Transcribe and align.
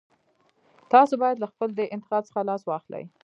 تاسو 0.91 1.13
بايد 1.21 1.37
له 1.39 1.47
خپل 1.51 1.69
دې 1.77 1.85
انتخاب 1.95 2.21
څخه 2.29 2.41
لاس 2.49 2.61
واخلئ. 2.65 3.03